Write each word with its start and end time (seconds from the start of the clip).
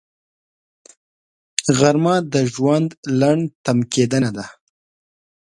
غرمه 1.77 2.15
د 2.33 2.35
ژوند 2.53 2.89
لنډ 3.19 3.43
تم 3.65 3.77
کېدنه 3.93 4.29
ده 4.37 4.45